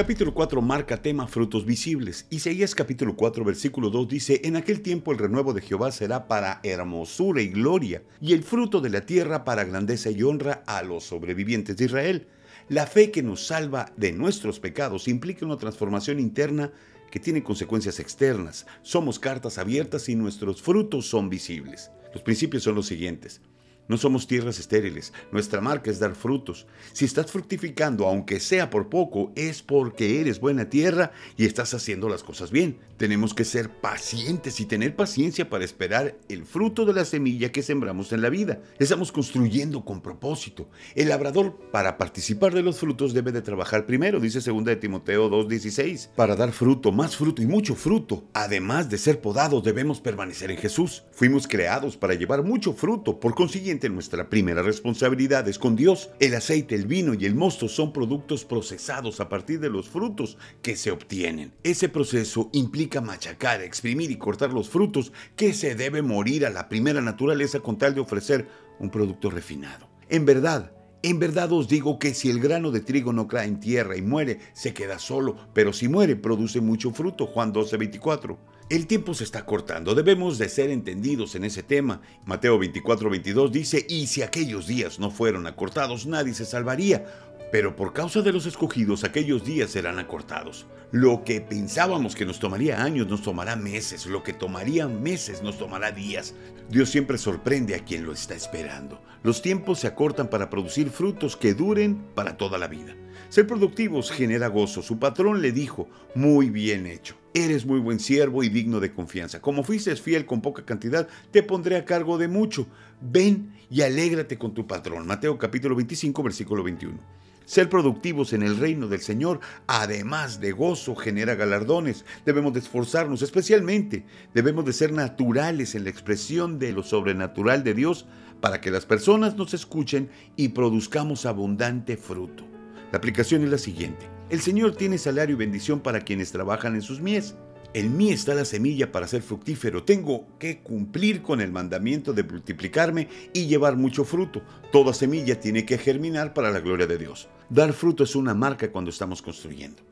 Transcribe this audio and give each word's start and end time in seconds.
Capítulo 0.00 0.32
4 0.32 0.62
marca 0.62 1.02
tema 1.02 1.28
frutos 1.28 1.66
visibles. 1.66 2.24
Isaías 2.30 2.74
capítulo 2.74 3.14
4 3.16 3.44
versículo 3.44 3.90
2 3.90 4.08
dice, 4.08 4.40
En 4.44 4.56
aquel 4.56 4.80
tiempo 4.80 5.12
el 5.12 5.18
renuevo 5.18 5.52
de 5.52 5.60
Jehová 5.60 5.92
será 5.92 6.26
para 6.26 6.60
hermosura 6.62 7.42
y 7.42 7.48
gloria, 7.48 8.02
y 8.18 8.32
el 8.32 8.42
fruto 8.42 8.80
de 8.80 8.88
la 8.88 9.02
tierra 9.02 9.44
para 9.44 9.64
grandeza 9.64 10.10
y 10.10 10.22
honra 10.22 10.62
a 10.66 10.82
los 10.82 11.04
sobrevivientes 11.04 11.76
de 11.76 11.84
Israel. 11.84 12.28
La 12.70 12.86
fe 12.86 13.10
que 13.10 13.22
nos 13.22 13.46
salva 13.46 13.92
de 13.98 14.12
nuestros 14.12 14.58
pecados 14.58 15.06
implica 15.06 15.44
una 15.44 15.58
transformación 15.58 16.18
interna 16.18 16.72
que 17.10 17.20
tiene 17.20 17.42
consecuencias 17.42 18.00
externas. 18.00 18.64
Somos 18.80 19.18
cartas 19.18 19.58
abiertas 19.58 20.08
y 20.08 20.16
nuestros 20.16 20.62
frutos 20.62 21.10
son 21.10 21.28
visibles. 21.28 21.90
Los 22.14 22.22
principios 22.22 22.62
son 22.62 22.74
los 22.74 22.86
siguientes. 22.86 23.42
No 23.90 23.98
somos 23.98 24.28
tierras 24.28 24.60
estériles, 24.60 25.12
nuestra 25.32 25.60
marca 25.60 25.90
es 25.90 25.98
dar 25.98 26.14
frutos. 26.14 26.68
Si 26.92 27.04
estás 27.04 27.32
fructificando, 27.32 28.06
aunque 28.06 28.38
sea 28.38 28.70
por 28.70 28.88
poco, 28.88 29.32
es 29.34 29.62
porque 29.62 30.20
eres 30.20 30.38
buena 30.38 30.70
tierra 30.70 31.10
y 31.36 31.44
estás 31.44 31.74
haciendo 31.74 32.08
las 32.08 32.22
cosas 32.22 32.52
bien. 32.52 32.78
Tenemos 32.98 33.34
que 33.34 33.44
ser 33.44 33.68
pacientes 33.68 34.60
y 34.60 34.66
tener 34.66 34.94
paciencia 34.94 35.50
para 35.50 35.64
esperar 35.64 36.16
el 36.28 36.44
fruto 36.44 36.84
de 36.84 36.92
la 36.92 37.04
semilla 37.04 37.50
que 37.50 37.64
sembramos 37.64 38.12
en 38.12 38.22
la 38.22 38.28
vida. 38.28 38.60
Estamos 38.78 39.10
construyendo 39.10 39.84
con 39.84 40.02
propósito. 40.02 40.68
El 40.94 41.08
labrador, 41.08 41.56
para 41.72 41.98
participar 41.98 42.54
de 42.54 42.62
los 42.62 42.78
frutos, 42.78 43.12
debe 43.12 43.32
de 43.32 43.42
trabajar 43.42 43.86
primero, 43.86 44.20
dice 44.20 44.38
2 44.38 44.66
de 44.66 44.76
Timoteo 44.76 45.28
2.16, 45.28 46.10
para 46.14 46.36
dar 46.36 46.52
fruto, 46.52 46.92
más 46.92 47.16
fruto 47.16 47.42
y 47.42 47.46
mucho 47.46 47.74
fruto. 47.74 48.22
Además 48.34 48.88
de 48.88 48.98
ser 48.98 49.20
podados, 49.20 49.64
debemos 49.64 50.00
permanecer 50.00 50.52
en 50.52 50.58
Jesús. 50.58 51.02
Fuimos 51.10 51.48
creados 51.48 51.96
para 51.96 52.14
llevar 52.14 52.44
mucho 52.44 52.72
fruto, 52.72 53.18
por 53.18 53.34
consiguiente, 53.34 53.79
nuestra 53.88 54.28
primera 54.28 54.62
responsabilidad 54.62 55.48
es 55.48 55.58
con 55.58 55.76
Dios. 55.76 56.10
El 56.20 56.34
aceite, 56.34 56.74
el 56.74 56.86
vino 56.86 57.14
y 57.14 57.24
el 57.24 57.34
mosto 57.34 57.68
son 57.68 57.92
productos 57.92 58.44
procesados 58.44 59.20
a 59.20 59.28
partir 59.28 59.60
de 59.60 59.70
los 59.70 59.88
frutos 59.88 60.36
que 60.62 60.76
se 60.76 60.90
obtienen. 60.90 61.52
Ese 61.62 61.88
proceso 61.88 62.50
implica 62.52 63.00
machacar, 63.00 63.62
exprimir 63.62 64.10
y 64.10 64.18
cortar 64.18 64.52
los 64.52 64.68
frutos 64.68 65.12
que 65.36 65.54
se 65.54 65.74
debe 65.74 66.02
morir 66.02 66.44
a 66.44 66.50
la 66.50 66.68
primera 66.68 67.00
naturaleza 67.00 67.60
con 67.60 67.78
tal 67.78 67.94
de 67.94 68.00
ofrecer 68.00 68.48
un 68.78 68.90
producto 68.90 69.30
refinado. 69.30 69.88
En 70.08 70.24
verdad, 70.24 70.72
en 71.02 71.18
verdad 71.18 71.50
os 71.52 71.66
digo 71.66 71.98
que 71.98 72.12
si 72.12 72.28
el 72.28 72.40
grano 72.40 72.70
de 72.70 72.80
trigo 72.80 73.14
no 73.14 73.26
cae 73.26 73.48
en 73.48 73.58
tierra 73.58 73.96
y 73.96 74.02
muere, 74.02 74.38
se 74.52 74.74
queda 74.74 74.98
solo, 74.98 75.36
pero 75.54 75.72
si 75.72 75.88
muere, 75.88 76.14
produce 76.14 76.60
mucho 76.60 76.90
fruto. 76.90 77.26
Juan 77.26 77.54
12:24. 77.54 78.36
El 78.70 78.86
tiempo 78.86 79.14
se 79.14 79.24
está 79.24 79.44
cortando, 79.44 79.96
debemos 79.96 80.38
de 80.38 80.48
ser 80.48 80.70
entendidos 80.70 81.34
en 81.34 81.42
ese 81.42 81.64
tema. 81.64 82.02
Mateo 82.24 82.56
24:22 82.56 83.50
dice, 83.50 83.84
y 83.88 84.06
si 84.06 84.22
aquellos 84.22 84.68
días 84.68 85.00
no 85.00 85.10
fueron 85.10 85.48
acortados, 85.48 86.06
nadie 86.06 86.34
se 86.34 86.44
salvaría. 86.44 87.04
Pero 87.50 87.74
por 87.74 87.92
causa 87.92 88.22
de 88.22 88.32
los 88.32 88.46
escogidos, 88.46 89.02
aquellos 89.04 89.44
días 89.44 89.70
serán 89.70 89.98
acortados. 89.98 90.66
Lo 90.92 91.24
que 91.24 91.40
pensábamos 91.40 92.14
que 92.14 92.26
nos 92.26 92.38
tomaría 92.38 92.82
años 92.82 93.08
nos 93.08 93.22
tomará 93.22 93.56
meses, 93.56 94.06
lo 94.06 94.22
que 94.22 94.32
tomaría 94.32 94.88
meses 94.88 95.42
nos 95.42 95.58
tomará 95.58 95.90
días. 95.92 96.34
Dios 96.68 96.90
siempre 96.90 97.18
sorprende 97.18 97.74
a 97.74 97.84
quien 97.84 98.04
lo 98.04 98.12
está 98.12 98.34
esperando. 98.34 99.00
Los 99.22 99.42
tiempos 99.42 99.80
se 99.80 99.86
acortan 99.86 100.28
para 100.30 100.48
producir 100.48 100.90
frutos 100.90 101.36
que 101.36 101.54
duren 101.54 102.02
para 102.14 102.36
toda 102.36 102.58
la 102.58 102.68
vida. 102.68 102.94
Ser 103.28 103.46
productivos 103.46 104.10
genera 104.10 104.48
gozo. 104.48 104.82
Su 104.82 104.98
patrón 104.98 105.42
le 105.42 105.52
dijo, 105.52 105.88
muy 106.14 106.50
bien 106.50 106.86
hecho. 106.86 107.16
Eres 107.34 107.64
muy 107.64 107.78
buen 107.78 108.00
siervo 108.00 108.42
y 108.42 108.48
digno 108.48 108.80
de 108.80 108.92
confianza. 108.92 109.40
Como 109.40 109.62
fuiste 109.62 109.94
fiel 109.94 110.26
con 110.26 110.40
poca 110.40 110.64
cantidad, 110.64 111.06
te 111.30 111.44
pondré 111.44 111.76
a 111.76 111.84
cargo 111.84 112.18
de 112.18 112.26
mucho. 112.26 112.66
Ven 113.00 113.52
y 113.70 113.82
alégrate 113.82 114.36
con 114.36 114.52
tu 114.52 114.66
patrón. 114.66 115.06
Mateo 115.06 115.38
capítulo 115.38 115.76
25, 115.76 116.22
versículo 116.22 116.62
21. 116.64 116.98
Ser 117.44 117.68
productivos 117.68 118.32
en 118.32 118.42
el 118.42 118.58
reino 118.58 118.86
del 118.86 119.00
Señor, 119.00 119.40
además 119.66 120.40
de 120.40 120.52
gozo, 120.52 120.94
genera 120.94 121.34
galardones. 121.34 122.04
Debemos 122.24 122.52
de 122.52 122.60
esforzarnos 122.60 123.22
especialmente. 123.22 124.04
Debemos 124.34 124.64
de 124.64 124.72
ser 124.72 124.92
naturales 124.92 125.74
en 125.74 125.84
la 125.84 125.90
expresión 125.90 126.58
de 126.58 126.72
lo 126.72 126.82
sobrenatural 126.82 127.64
de 127.64 127.74
Dios 127.74 128.06
para 128.40 128.60
que 128.60 128.70
las 128.70 128.86
personas 128.86 129.36
nos 129.36 129.54
escuchen 129.54 130.10
y 130.36 130.48
produzcamos 130.50 131.26
abundante 131.26 131.96
fruto. 131.96 132.44
La 132.92 132.98
aplicación 132.98 133.42
es 133.44 133.50
la 133.50 133.58
siguiente. 133.58 134.08
El 134.30 134.40
Señor 134.40 134.76
tiene 134.76 134.98
salario 134.98 135.34
y 135.34 135.38
bendición 135.38 135.80
para 135.80 136.02
quienes 136.02 136.30
trabajan 136.30 136.76
en 136.76 136.82
sus 136.82 137.00
mies. 137.00 137.34
En 137.72 137.96
mí 137.96 138.10
está 138.10 138.34
la 138.34 138.44
semilla 138.44 138.90
para 138.90 139.06
ser 139.06 139.22
fructífero. 139.22 139.84
Tengo 139.84 140.26
que 140.38 140.58
cumplir 140.58 141.22
con 141.22 141.40
el 141.40 141.52
mandamiento 141.52 142.12
de 142.12 142.24
multiplicarme 142.24 143.08
y 143.32 143.46
llevar 143.46 143.76
mucho 143.76 144.04
fruto. 144.04 144.42
Toda 144.72 144.92
semilla 144.92 145.38
tiene 145.38 145.64
que 145.64 145.78
germinar 145.78 146.34
para 146.34 146.50
la 146.50 146.58
gloria 146.58 146.88
de 146.88 146.98
Dios. 146.98 147.28
Dar 147.48 147.72
fruto 147.72 148.02
es 148.02 148.16
una 148.16 148.34
marca 148.34 148.72
cuando 148.72 148.90
estamos 148.90 149.22
construyendo. 149.22 149.82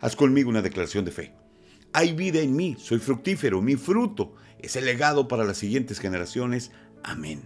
Haz 0.00 0.16
conmigo 0.16 0.48
una 0.48 0.62
declaración 0.62 1.04
de 1.04 1.10
fe. 1.10 1.34
Hay 1.92 2.14
vida 2.14 2.40
en 2.40 2.56
mí, 2.56 2.76
soy 2.78 2.98
fructífero, 2.98 3.60
mi 3.60 3.76
fruto 3.76 4.34
es 4.58 4.76
el 4.76 4.86
legado 4.86 5.28
para 5.28 5.44
las 5.44 5.58
siguientes 5.58 5.98
generaciones. 5.98 6.70
Amén. 7.02 7.42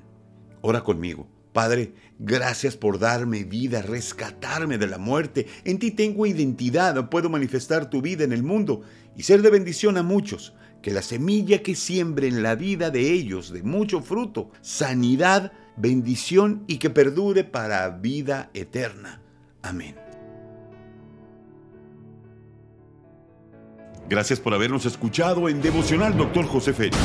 Ora 0.60 0.82
conmigo. 0.82 1.28
Padre, 1.52 1.94
gracias 2.18 2.76
por 2.76 2.98
darme 2.98 3.44
vida, 3.44 3.82
rescatarme 3.82 4.78
de 4.78 4.86
la 4.86 4.98
muerte. 4.98 5.46
En 5.64 5.78
ti 5.78 5.90
tengo 5.90 6.26
identidad, 6.26 7.08
puedo 7.10 7.28
manifestar 7.28 7.90
tu 7.90 8.00
vida 8.00 8.24
en 8.24 8.32
el 8.32 8.42
mundo 8.42 8.82
y 9.16 9.24
ser 9.24 9.42
de 9.42 9.50
bendición 9.50 9.96
a 9.96 10.02
muchos. 10.02 10.54
Que 10.80 10.92
la 10.92 11.02
semilla 11.02 11.62
que 11.62 11.74
siembre 11.74 12.28
en 12.28 12.42
la 12.42 12.54
vida 12.54 12.90
de 12.90 13.12
ellos 13.12 13.52
de 13.52 13.62
mucho 13.62 14.00
fruto, 14.00 14.50
sanidad, 14.62 15.52
bendición 15.76 16.64
y 16.66 16.78
que 16.78 16.88
perdure 16.88 17.44
para 17.44 17.88
vida 17.90 18.50
eterna. 18.54 19.20
Amén. 19.60 19.96
Gracias 24.08 24.40
por 24.40 24.54
habernos 24.54 24.86
escuchado 24.86 25.48
en 25.48 25.60
Devocional 25.60 26.16
Dr. 26.16 26.46
José 26.46 26.72
Félix. 26.72 26.98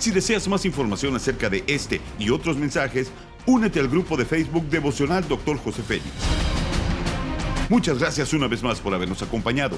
Si 0.00 0.10
deseas 0.10 0.48
más 0.48 0.64
información 0.64 1.14
acerca 1.14 1.50
de 1.50 1.62
este 1.66 2.00
y 2.18 2.30
otros 2.30 2.56
mensajes, 2.56 3.12
únete 3.44 3.80
al 3.80 3.88
grupo 3.88 4.16
de 4.16 4.24
Facebook 4.24 4.64
Devocional 4.70 5.28
Dr. 5.28 5.58
José 5.58 5.82
Félix. 5.82 6.08
Muchas 7.68 7.98
gracias 7.98 8.32
una 8.32 8.48
vez 8.48 8.62
más 8.62 8.80
por 8.80 8.94
habernos 8.94 9.22
acompañado. 9.22 9.76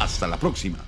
Hasta 0.00 0.26
la 0.26 0.38
próxima. 0.38 0.78